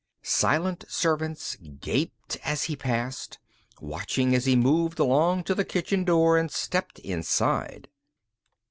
Silent 0.23 0.83
servants 0.89 1.55
gaped 1.79 2.35
as 2.43 2.63
he 2.63 2.75
passed, 2.75 3.37
watching 3.79 4.33
as 4.33 4.45
he 4.45 4.55
moved 4.55 4.97
along 4.97 5.43
to 5.43 5.53
the 5.53 5.63
kitchen 5.63 6.03
door 6.03 6.39
and 6.39 6.49
stepped 6.49 6.97
inside. 6.97 7.87